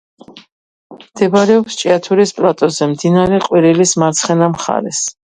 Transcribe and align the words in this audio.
მდებარეობს 1.01 1.77
ჭიათურის 1.81 2.33
პლატოზე, 2.37 2.87
მდინარე 2.95 3.41
ყვირილის 3.45 3.93
მარცხენა 4.05 4.49
მხარეს. 4.57 5.03